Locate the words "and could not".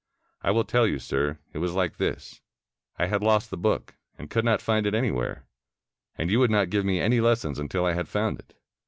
4.17-4.59